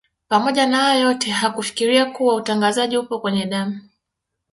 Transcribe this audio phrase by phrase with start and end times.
[0.27, 3.79] Pamoja na hayo yote hakufikiria kuwa utangazaji upo kwenye damu